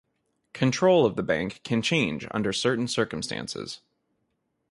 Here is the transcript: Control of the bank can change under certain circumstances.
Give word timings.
Control 0.53 1.05
of 1.05 1.15
the 1.15 1.21
bank 1.21 1.61
can 1.63 1.83
change 1.83 2.25
under 2.31 2.51
certain 2.51 2.87
circumstances. 2.87 3.81